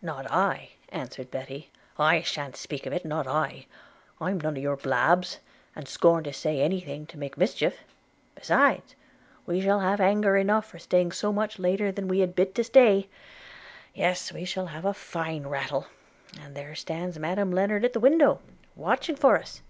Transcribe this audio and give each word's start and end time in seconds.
'Not 0.00 0.30
I,' 0.30 0.70
answered 0.90 1.32
Betty, 1.32 1.72
'I 1.98 2.22
shan't 2.22 2.54
speak 2.54 2.86
of 2.86 2.92
it, 2.92 3.04
not 3.04 3.26
I.– 3.26 3.66
I'm 4.20 4.38
none 4.38 4.56
of 4.56 4.62
your 4.62 4.76
blabs– 4.76 5.40
and 5.74 5.88
scorn 5.88 6.22
to 6.22 6.32
say 6.32 6.60
any 6.60 6.78
thing 6.80 7.06
to 7.06 7.18
make 7.18 7.36
mischief;– 7.36 7.78
besides, 8.36 8.94
we 9.46 9.60
shall 9.60 9.80
have 9.80 10.00
anger 10.00 10.36
enough 10.36 10.64
for 10.66 10.78
staying 10.78 11.10
so 11.10 11.32
much 11.32 11.58
later 11.58 11.90
than 11.90 12.06
we 12.06 12.20
were 12.20 12.28
bid 12.28 12.54
to 12.54 12.62
stay. 12.62 13.08
Yes; 13.92 14.32
we 14.32 14.44
shall 14.44 14.66
have 14.66 14.84
a 14.84 14.94
fine 14.94 15.48
rattle; 15.48 15.88
and 16.40 16.54
there 16.54 16.76
stands 16.76 17.18
Madam 17.18 17.50
Lennard 17.50 17.84
at 17.84 17.94
the 17.94 17.98
window, 17.98 18.38
watching 18.76 19.16
for 19.16 19.36
us.' 19.36 19.60